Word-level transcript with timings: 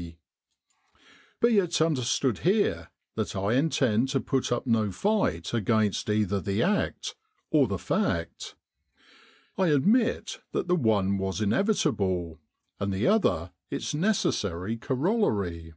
C. 0.00 0.16
Be 1.42 1.58
it 1.58 1.78
understood 1.78 2.38
here 2.38 2.88
that 3.16 3.36
I 3.36 3.52
intend 3.52 4.08
to 4.08 4.20
put 4.20 4.50
up 4.50 4.66
no 4.66 4.90
fight 4.90 5.52
against 5.52 6.08
either 6.08 6.40
the 6.40 6.62
act 6.62 7.16
or 7.50 7.66
the 7.68 7.76
fact. 7.78 8.54
I 9.58 9.66
admit 9.66 10.40
that 10.52 10.68
the 10.68 10.74
one 10.74 11.18
was 11.18 11.42
inevitable, 11.42 12.40
and 12.78 12.94
the 12.94 13.08
other 13.08 13.52
its 13.68 13.92
necessary 13.92 14.78
corol 14.78 15.24
lary. 15.28 15.74